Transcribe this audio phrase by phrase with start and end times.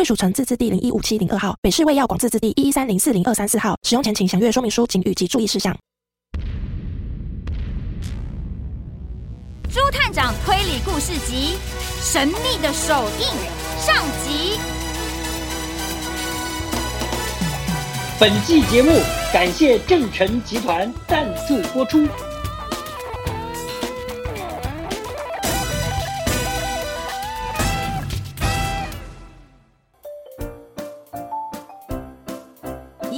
[0.00, 3.76] 贵属城自治地零一五七零二号，北市卫药广自治地一一三零四零二三四号。
[3.82, 5.76] 使用前请详阅说明书、警语及注意事项。
[9.68, 11.58] 朱探长推理故事集
[12.12, 13.26] 《神秘的手印》
[13.86, 14.58] 上集。
[18.18, 18.90] 本季节目
[19.34, 22.08] 感谢正成集团赞助播出。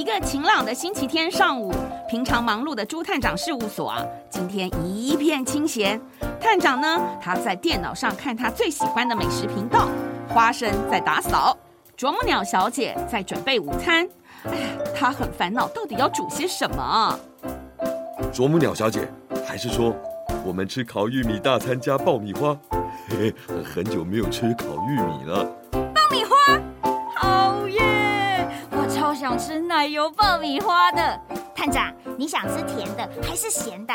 [0.02, 1.72] 一个晴朗的星期天上午，
[2.08, 6.00] 平常忙碌的朱探长事务所啊，今天一片清闲。
[6.40, 9.88] 探长呢，他在电脑上看他最喜欢的美食频道。
[10.26, 11.56] 花生在打扫，
[11.96, 14.04] 啄木鸟小姐在准备午餐。
[14.42, 17.16] 哎呀，他很烦恼，到底要煮些什么？
[18.32, 19.08] 啄木鸟小姐，
[19.46, 19.94] 还是说
[20.44, 22.58] 我们吃烤玉米大餐加爆米花？
[23.08, 25.44] 嘿嘿，很久没有吃烤玉米了。
[25.70, 26.60] 爆米花，
[29.32, 31.18] 想吃奶油爆米花的。
[31.54, 33.94] 探长，你想吃甜的还是咸的？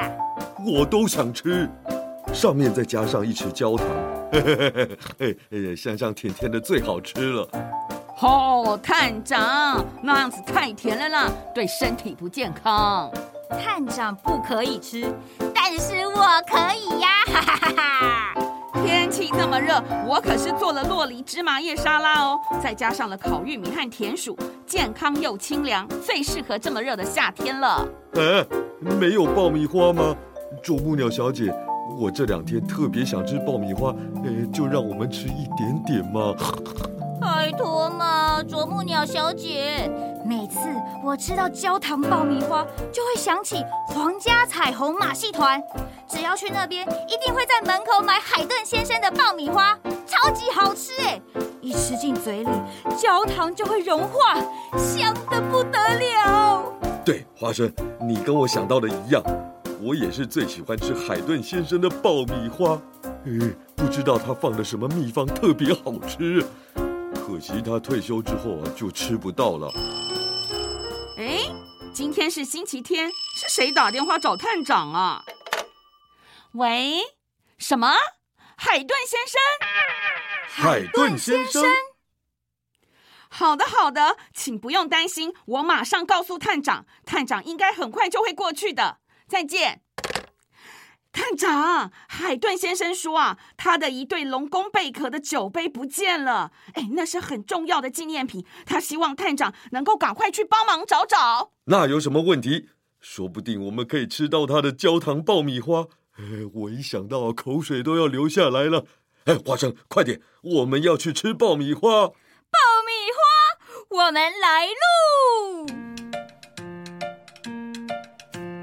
[0.65, 1.69] 我都想吃。
[2.33, 3.87] 上面再加上一匙焦糖，
[4.31, 7.47] 嘿嘿嘿嘿嘿，香香甜甜的最好吃了。
[8.19, 13.11] 哦，探长，那样子太甜了啦，对身体不健康。
[13.51, 15.05] 探长不可以吃，
[15.53, 17.09] 但是我可以呀！
[17.27, 18.26] 哈哈哈哈。
[19.47, 27.87] 这么热，我可是做了洛梨芝麻叶沙拉哦，再加上了烤玉米和甜薯，健康又清凉，最适合这么热的夏天了。
[28.15, 28.45] 哎，
[28.99, 30.13] 没有爆米花吗？
[30.61, 31.49] 啄木鸟小姐。
[31.97, 36.35] 我这两天特别想吃爆米花，呃，就让我们吃一点点嘛。
[37.21, 39.89] 拜托嘛，啄木鸟小姐。
[40.25, 40.59] 每次
[41.05, 45.63] 我吃到焦糖爆米花，就会想起皇家彩虹马戏团。
[46.09, 51.21] 只要去那边，一定会在门口买海顿先生的爆米花，超级好吃哎！
[51.61, 52.49] 一吃进嘴里，
[52.97, 54.35] 焦糖就会融化，
[54.77, 56.73] 香得不得了。
[57.03, 59.21] 对，花生，你跟我想到的一样。
[59.81, 62.81] 我也是最喜欢吃海顿先生的爆米花，
[63.25, 66.43] 嗯，不知道他放的什么秘方特别好吃，
[67.13, 69.71] 可惜他退休之后啊就吃不到了。
[71.17, 71.51] 诶，
[71.93, 75.23] 今天是星期天，是谁打电话找探长啊？
[76.53, 77.01] 喂，
[77.57, 77.93] 什么？
[78.55, 79.39] 海顿先生？
[80.49, 81.63] 海顿先生？
[83.29, 88.97] 好的，好的，请不用担心，我马上告诉探长，探长应该很快就会过去的。
[89.27, 89.81] 再见，
[91.11, 91.91] 探长。
[92.07, 96.51] 海顿先生说啊，他的一对龙宫贝壳的酒杯不见了。
[96.73, 101.51] 哎，那是很重要的纪念品，他希望探长能够赶快去帮忙找找。
[101.65, 102.69] 那有什么问题？
[102.99, 105.85] 说不定我们可以吃到他的焦糖爆米花。
[106.53, 108.85] 我一想到口水都要流下来了。
[109.25, 112.07] 哎，花生，快点，我们要去吃爆米花。
[112.07, 115.76] 爆米花，我们来喽！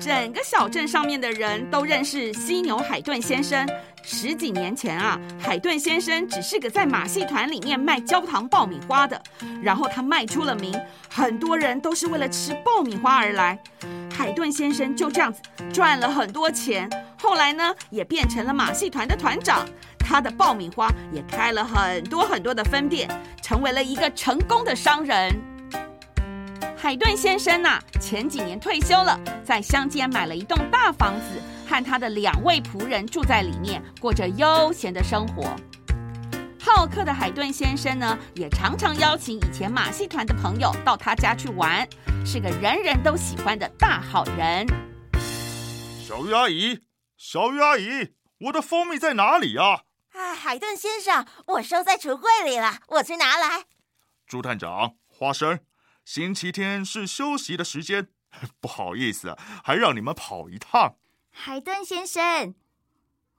[0.04, 3.66] 整个小镇上面的人都认识犀牛海顿先生。
[4.02, 9.18] 十几年前啊，海顿先生只是个在马戏团里面卖焦糖爆米花的，
[9.62, 10.78] 然后他卖出了名，
[11.08, 13.58] 很多人都是为了吃爆米花而来。
[14.12, 15.40] 海顿先生就这样子
[15.72, 16.86] 赚了很多钱，
[17.18, 19.66] 后来呢，也变成了马戏团的团长。
[19.98, 23.08] 他的爆米花也开了很多很多的分店，
[23.40, 25.34] 成为了一个成功的商人。
[26.84, 35.56] 海顿先生呐、啊，前几年退休了，在乡间买了一栋大房子，和他的两位仆人住在里面，过着悠闲的生活。
[36.60, 41.88] 好客的海顿先生呢，也常常邀请以前马戏团的朋友到他家去玩，
[42.22, 44.66] 是个人人都喜欢的大好人。
[46.06, 46.80] 小鱼阿姨，
[47.16, 49.84] 小鱼阿姨，我的蜂蜜在哪里啊？
[50.12, 53.64] 啊，海顿先生，我收在橱柜里了，我去拿来。
[54.26, 55.60] 朱探长，花生。
[56.04, 58.08] 星期天是休息的时间，
[58.60, 60.96] 不好意思，还让你们跑一趟。
[61.30, 62.54] 海顿先生，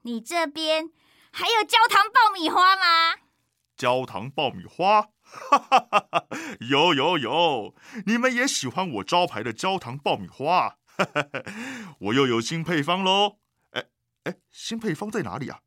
[0.02, 0.90] 你这边
[1.32, 3.22] 还有焦糖爆米花吗？
[3.78, 6.28] 焦糖爆米花，哈哈哈哈，
[6.70, 7.76] 有有有，
[8.06, 11.44] 你们也喜欢我招牌的焦糖爆米花，哈哈哈，
[12.00, 13.38] 我又有新配方喽。
[13.72, 13.86] 哎
[14.24, 15.60] 哎，新配方在哪里啊？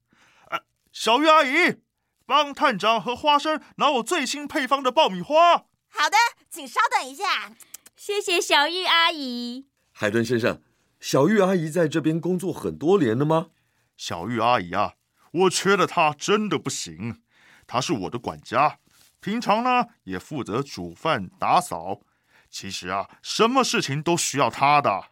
[0.49, 1.83] 哎，小玉阿姨，
[2.27, 5.67] 帮探长和花生拿我最新配方的爆米花。
[5.91, 6.17] 好的，
[6.49, 7.55] 请稍等一下。
[7.97, 9.67] 谢谢小玉阿姨。
[9.93, 10.63] 海顿先生，
[11.01, 13.49] 小玉阿姨在这边工作很多年了吗？
[13.97, 14.95] 小玉阿姨啊，
[15.33, 17.23] 我缺了她真的不行。
[17.67, 18.79] 她是我的管家，
[19.21, 22.01] 平常呢也负责煮饭打扫。
[22.49, 25.05] 其实啊，什么事情都需要她的。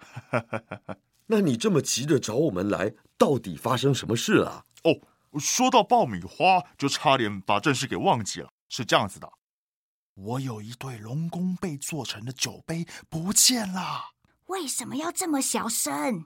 [1.27, 4.65] 那你这么急着找我们来，到底发生什么事了？
[4.85, 5.01] 哦，
[5.41, 8.51] 说到爆米花，就差点把正事给忘记了。
[8.69, 9.29] 是这样子的，
[10.17, 14.13] 我有一对龙宫贝做成的酒杯不见了。
[14.47, 16.25] 为什么要这么小声？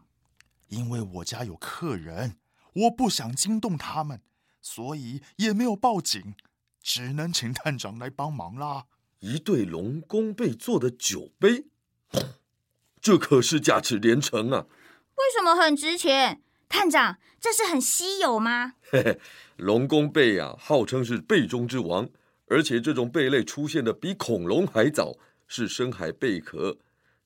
[0.69, 2.37] 因为我家有客人，
[2.75, 4.23] 我不想惊动他们，
[4.61, 6.37] 所以也没有报警，
[6.81, 8.85] 只能请探长来帮忙啦。
[9.19, 11.67] 一对龙宫贝做的酒杯，
[13.01, 14.67] 这可是价值连城啊！
[15.17, 16.41] 为什么很值钱？
[16.69, 18.75] 探长，这是很稀有吗？
[18.89, 19.21] 嘿嘿，
[19.57, 22.09] 龙宫贝啊，号称是贝中之王，
[22.51, 25.15] 而且这种贝类出现的比恐龙还早，
[25.47, 26.77] 是深海贝壳。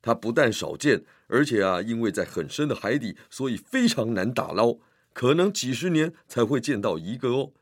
[0.02, 4.76] 它不但少见，而且啊，因为在很深的海底，所以非常难打捞，
[5.14, 7.52] 可能几十年才会见到一个哦。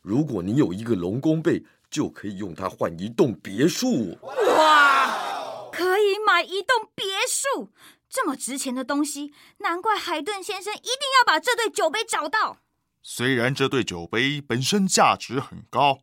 [0.00, 4.16] 如果你有一个龙宫贝，就可以用它换一栋别墅。
[4.22, 7.68] 哇，可以买一栋别墅。
[8.08, 12.60] 这么值钱的东西，难怪海顿先生一定要把这对酒杯找到。
[13.02, 15.98] 虽然这对酒杯本身价值很高，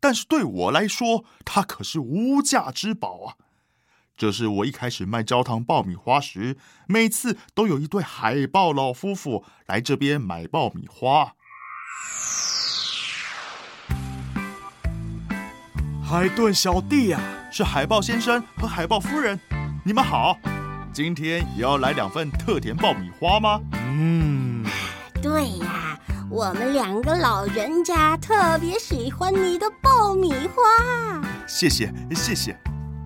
[0.00, 3.34] 但是对我来说，它可是无价之宝啊！
[4.16, 6.56] 这是我一开始卖焦糖爆米花时，
[6.86, 11.34] 每次都有一对海豹老夫妇来这边买爆米花。
[16.02, 19.38] 海顿小弟呀、啊，是海豹先生和海豹夫人，
[19.84, 20.36] 你们好。
[20.92, 23.60] 今天也要来两份特甜爆米花吗？
[23.72, 24.66] 嗯，
[25.22, 25.79] 对呀，
[26.32, 31.20] 我们两个老人家特别喜欢你的爆米花。
[31.44, 32.56] 谢谢，谢谢。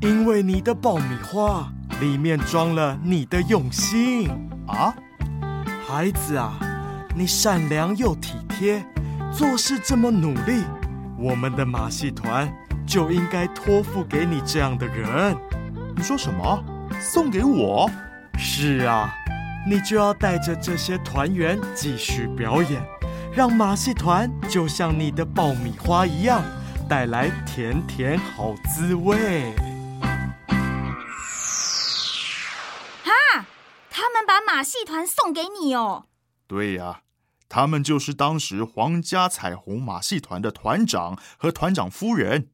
[0.03, 1.67] 因为你的爆米花
[2.03, 4.29] 里面装了你的用心
[4.67, 4.95] 啊，
[5.87, 6.53] 孩子啊，
[7.17, 8.85] 你善良又体贴，
[9.33, 10.63] 做事这么努力，
[11.19, 12.53] 我们的马戏团
[12.87, 15.35] 就应该托付给你这样的人。
[15.97, 16.63] 你说什么？
[17.01, 17.91] 送给我？
[18.37, 19.11] 是啊，
[19.67, 22.85] 你就要带着这些团员继续表演，
[23.37, 26.41] 让马戏团就像你的爆米花一样，
[26.89, 29.53] 带来甜甜好滋味。
[33.03, 33.45] 哈，
[33.91, 36.07] 他们把马戏团送给你哦？
[36.47, 37.01] 对呀，
[37.49, 42.51] 他们就是当时皇家彩虹马戏团的团长和团长夫人。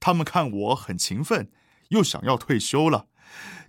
[0.00, 1.52] 他们看我很勤奋，
[1.90, 3.06] 又想要退休了。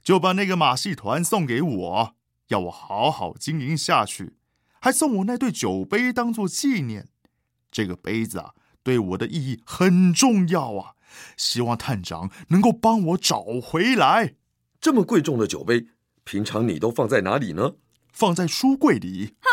[0.02, 2.16] 就把那个马戏团送给我，
[2.48, 4.37] 要我好好经营下去，
[4.88, 7.10] 还送我那对酒杯当做纪念。
[7.70, 8.54] 这个杯子啊，
[8.84, 10.94] 对我的意义很重要啊！
[11.36, 14.36] 希望探长能够帮我找回来。
[14.80, 15.88] 这么贵重的酒杯，
[16.24, 17.74] 平常你都放在哪里呢？
[18.14, 19.36] 放在书柜里。
[19.42, 19.52] 啊？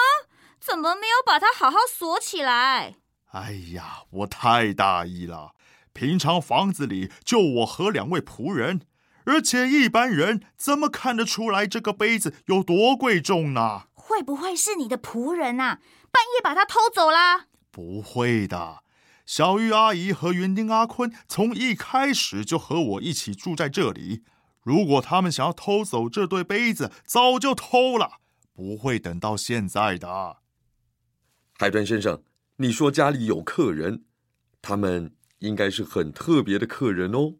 [0.60, 2.94] 怎么没有把它好好锁起来？
[3.32, 5.56] 哎呀，我太大意了。
[5.92, 8.82] 平常房子里就我和两位仆人。
[9.26, 13.84] 而且一般人怎么看得出来这个杯子有多贵重呢？
[14.06, 15.80] 会不会是你的仆人啊？
[16.12, 17.46] 半夜把它偷走啦？
[17.70, 18.84] 不会的，
[19.24, 24.22] 小玉阿姨和园丁阿坤从一开始就和我一起住在这里。
[24.62, 28.18] 如果他们想要偷走这对杯子，早就偷了，
[28.52, 30.36] 不会等到现在的。
[31.58, 32.22] 海顿先生，
[32.56, 34.04] 你说家里有客人，
[34.60, 37.36] 他们应该是很特别的客人哦。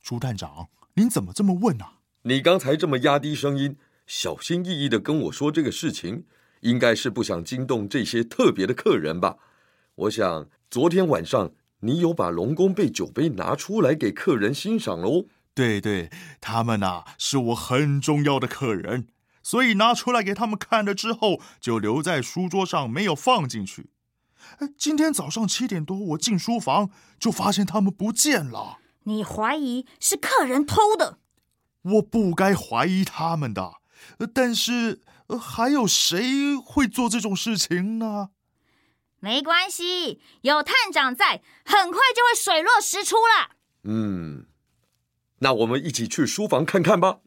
[0.00, 0.68] 朱探长。
[0.94, 1.84] 您怎么这么问呢？
[2.22, 6.24] 你刚才这么压低声音，小心翼翼的跟我说这个事情，
[6.60, 9.36] 应该是不想惊动这些特别的客人吧？
[9.96, 15.26] 我想昨天晚上你有把龙宫贝酒杯拿出来给客人欣赏喽？
[15.54, 16.10] 对对，
[16.40, 19.08] 他们呐是我很重要的客人，
[19.42, 23.90] 所以拿出来给他们看了之后，就留在书桌上没有放进去。
[24.76, 28.78] 今天早上七点多我进书房，就发现他们不见了。
[29.04, 31.18] 你怀疑是客人偷的？
[31.82, 33.74] 我不该怀疑他们的，
[34.34, 35.00] 但是
[35.40, 38.30] 还有谁会做这种事情呢？
[39.18, 43.56] 没关系，有探长在，很快就会水落石出了。
[43.84, 44.46] 嗯，
[45.38, 47.18] 那我们一起去书房看看吧。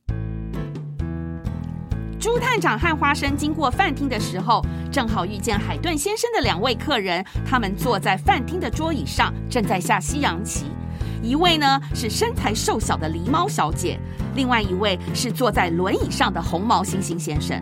[2.19, 4.61] 朱探长和花生经过饭厅的时候，
[4.91, 10.65] 正好遇见海顿先生的两位客人，他们坐在饭厅的桌椅上，正在下西洋棋。
[11.23, 13.99] 一位呢是身材瘦小的狸猫小姐，
[14.39, 17.61] 另外一位是坐在轮椅上的红毛猩猩先生。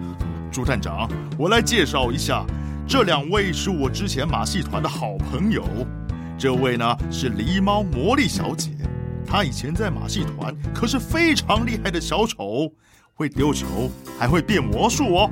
[0.52, 2.46] 朱站长，我来介绍一下，
[2.88, 5.66] 这两位是我之前马戏团的好朋友。
[6.38, 8.70] 这位呢是狸猫魔力小姐，
[9.26, 12.72] 她以前在马戏团可是非常厉害的小丑，
[13.16, 15.32] 会丢球，还会变魔术哦。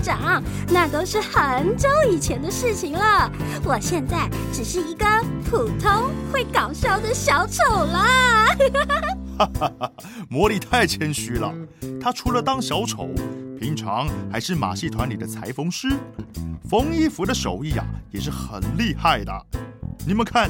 [0.00, 3.30] 长，那都是很久以前的事情了。
[3.64, 5.06] 我现在只是一个
[5.50, 8.46] 普通会搞笑的小丑啦。
[9.38, 9.92] 哈哈哈，
[10.28, 11.52] 魔力太谦虚了，
[12.00, 13.10] 他除了当小丑。
[13.60, 15.88] 平常还是马戏团里的裁缝师，
[16.70, 19.32] 缝衣服的手艺啊也是很厉害的。
[20.06, 20.48] 你们看，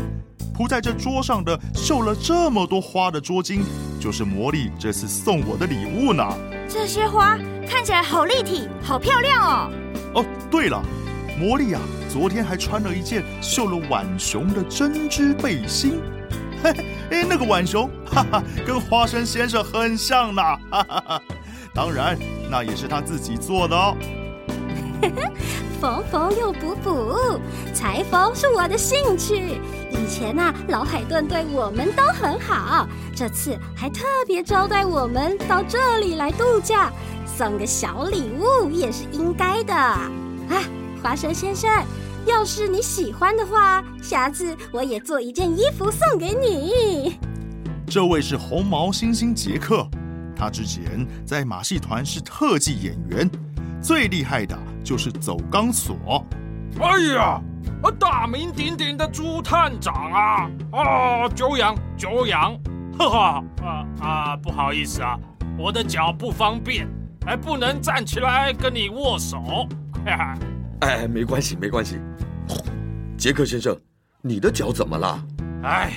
[0.52, 3.61] 铺在这桌上的绣了这么多花的桌巾，
[3.99, 6.23] 就是魔力这次送我的礼物呢。
[6.69, 9.71] 这些花看起来好立体，好漂亮哦。
[10.17, 10.83] 哦，对了，
[11.39, 16.01] 魔力啊，昨天还穿了一件绣了浣熊的针织背心。
[16.63, 16.73] 嘿
[17.11, 20.43] 嘿，那个浣熊，哈哈，跟花生先生很像呢。
[20.43, 21.23] 哈哈哈。
[21.75, 22.19] 当然，
[22.51, 23.97] 那也是他自己做的哦。
[25.81, 27.41] 缝缝又补补，
[27.73, 29.61] 裁缝是我的兴趣。
[29.99, 36.90] 以前呐、啊，老海顿对我们都很好，这次还特别招待我们到这里来度假，
[37.26, 39.75] 送个小礼物也是应该的。
[39.75, 40.09] 啊，
[41.02, 41.69] 华生先生，
[42.26, 47.19] 要是你喜欢的话，下次我也做一件衣服送给你。
[47.88, 49.87] 这位是红毛猩猩杰克。
[50.37, 53.28] 他之前在马戏团是特技演员，
[53.83, 56.25] 最厉害的就是走钢索。
[56.81, 57.40] 哎呀，
[58.00, 60.50] 大名鼎鼎的朱探长啊！
[60.73, 62.58] 啊，久仰久仰，
[62.99, 65.18] 哈哈啊啊，不好意思啊，
[65.58, 66.88] 我的脚不方便，
[67.26, 69.66] 还不能站起来跟你握手。
[70.04, 70.38] 哈哈，
[70.80, 71.99] 哎，没关系没关系，
[73.16, 73.76] 杰克先生，
[74.23, 75.25] 你的脚怎么了？
[75.62, 75.92] 哎，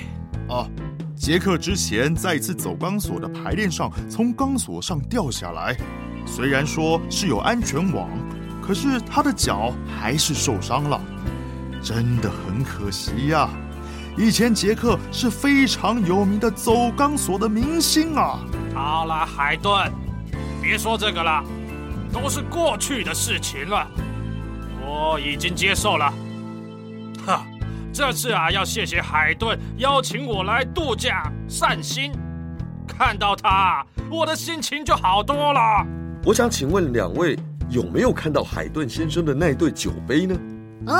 [0.47, 0.67] 哦。
[1.15, 5.77] 杰克之前在一次走钢索的排练上，从钢索上掉下来。
[6.25, 8.09] 虽然说是有安全网，
[8.59, 10.99] 可是他的脚还是受伤了，
[11.81, 13.49] 真的很可惜呀。
[14.17, 18.39] 以前杰克是非常有名的走钢索的明星啊。
[18.73, 19.91] 好了，海顿，
[20.61, 21.43] 别说这个了，
[22.11, 23.87] 都是过去的事情了，
[24.85, 26.13] 我已经接受了。
[27.25, 27.45] 哈。
[27.93, 32.09] 这次啊，要谢谢海顿邀请我来度假散心，
[32.87, 35.85] 看到他，我的心情就好多了。
[36.23, 37.37] 我想请问两位
[37.69, 40.39] 有没有看到海顿先生的那对酒杯呢？
[40.87, 40.95] 哦，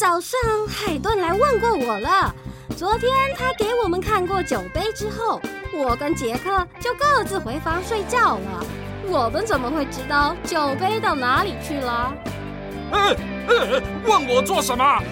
[0.00, 2.34] 早上海顿来问过我了。
[2.74, 5.38] 昨天他给我们看过酒杯之后，
[5.74, 8.64] 我跟杰克就各自回房睡觉了。
[9.06, 12.14] 我们怎么会知道酒杯到哪里去了？
[12.92, 13.14] 呃，
[13.46, 15.02] 呃，问我做什么？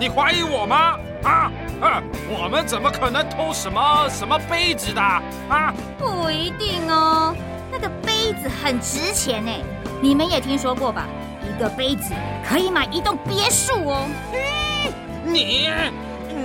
[0.00, 0.96] 你怀疑我吗？
[1.22, 5.00] 啊，啊，我们怎么可能偷什么什么杯子的？
[5.00, 7.32] 啊，不一定哦，
[7.70, 9.52] 那个杯子很值钱呢。
[10.00, 11.06] 你们也听说过吧？
[11.52, 12.14] 一个杯子
[12.48, 14.08] 可以买一栋别墅哦。
[14.32, 15.68] 嗯，你，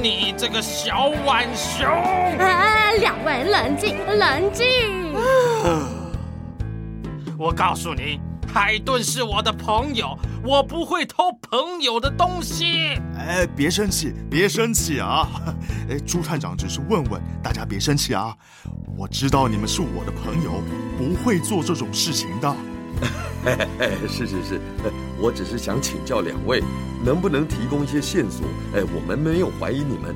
[0.01, 1.87] 你这个小浣熊！
[1.87, 4.65] 啊，两位冷静，冷静。
[7.37, 8.19] 我告诉你。
[8.53, 12.97] 海顿是我的朋友，我不会偷朋友的东西。
[13.17, 15.29] 哎，别生气，别生气啊！
[15.89, 18.35] 哎，朱探长只是问问大家，别生气啊！
[18.97, 20.63] 我知道你们是我的朋友，
[20.97, 22.55] 不会做这种事情的。
[24.07, 24.61] 是 是是，
[25.21, 26.61] 我只是想请教两位，
[27.05, 28.45] 能不能提供一些线索？
[28.73, 30.15] 哎，我们没有怀疑你们。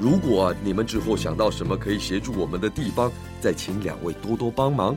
[0.00, 4.96] 如果你们之后想到什么可以协助我们的地方，再请两位多多帮忙。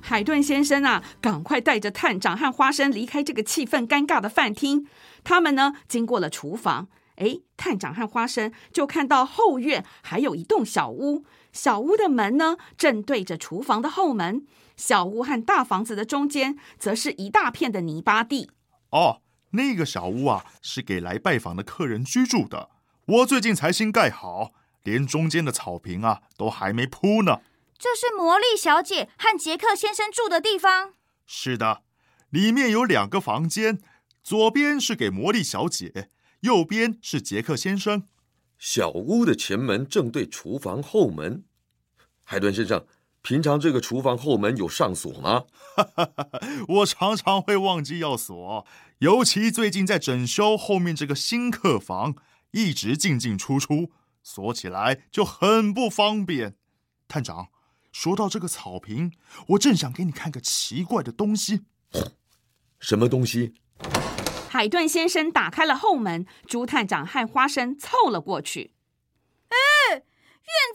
[0.00, 4.86] 海顿先生啊，赶快带着探长和花生离开这个气氛尴尬的饭厅。
[5.24, 14.44] 他们呢，经过了厨房，哎，探长和花生就看到后院还有一栋小屋，小屋的门呢，正对着厨房的后门。
[14.76, 18.50] 小屋和大房子的中间，则是一大片的泥巴地。
[18.90, 22.70] 哦，那个小屋啊，是给来拜访的客人居住的。
[23.06, 27.40] 我最近才新盖好，连中间的草坪啊，都还没铺呢。
[27.78, 30.94] 这是魔力小姐和杰克先生住的地方。
[31.24, 31.82] 是的，
[32.30, 33.78] 里面有两个房间，
[34.24, 36.08] 左边是给魔力小姐，
[36.40, 38.08] 右边是杰克先生。
[38.64, 41.44] 小屋的前门正对厨房后门。
[42.22, 42.86] 海顿先生，
[43.20, 45.44] 平常这个厨房后门有上锁吗？
[46.68, 48.66] 我常常会忘记要锁，
[49.00, 52.14] 尤其最近在整修后面这个新客房，
[52.52, 53.90] 一直进进出出，
[54.22, 56.56] 锁起来就很不方便。
[57.06, 57.48] 探长。
[57.92, 59.12] 说到这个草坪，
[59.48, 61.60] 我正想给你看个奇怪的东西。
[62.80, 63.52] 什么东西？
[64.54, 68.72] 海顿先生打开了后门，朱探长和花生凑了过去。
[69.48, 69.56] 哎，
[69.90, 69.98] 院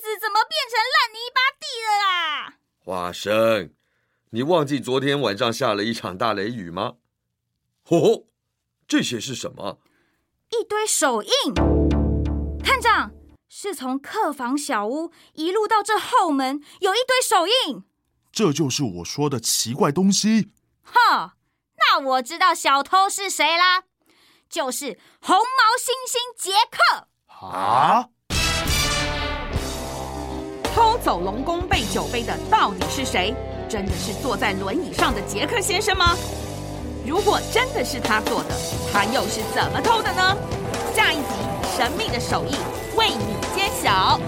[0.02, 2.56] 子怎么变成烂泥巴地了啦？
[2.78, 3.72] 花生，
[4.32, 6.96] 你忘记昨天晚上下了一场大雷雨吗？
[7.86, 8.26] 哦，
[8.86, 9.80] 这些是什么？
[10.50, 11.30] 一堆手印。
[12.62, 13.14] 探长，
[13.48, 17.86] 是从客房小屋一路到这后门，有一堆手印。
[18.30, 20.52] 这就是我说的奇怪东西。
[20.82, 21.38] 哈，
[21.92, 23.82] 那我知道小偷是谁啦，
[24.48, 25.42] 就是红毛
[25.76, 27.08] 猩猩杰克。
[27.48, 28.06] 啊！
[30.76, 33.34] 偷走龙宫杯酒杯的到底是谁？
[33.68, 36.16] 真的是坐在轮椅上的杰克先生吗？
[37.08, 38.50] 如果真的是他做的，
[38.94, 40.38] 他又是怎么偷的呢？
[40.94, 41.24] 下一集
[41.76, 42.56] 神秘的手艺
[42.96, 44.20] 为你揭晓。